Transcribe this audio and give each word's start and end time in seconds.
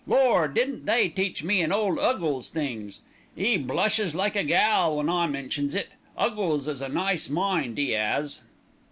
Lord, 0.07 0.55
didn't 0.55 0.87
they 0.87 1.09
teach 1.09 1.43
me 1.43 1.61
an' 1.61 1.71
ole 1.71 1.99
'Uggles 1.99 2.49
things! 2.49 3.01
'E 3.37 3.57
blushes 3.57 4.15
like 4.15 4.35
a 4.35 4.43
gal 4.43 4.95
when 4.97 5.09
I 5.09 5.27
mentions 5.27 5.75
it. 5.75 5.89
'Uggles 6.17 6.67
'as 6.67 6.81
a 6.81 6.89
nice 6.89 7.29
mind, 7.29 7.77
'e 7.77 7.93
'as. 7.95 8.41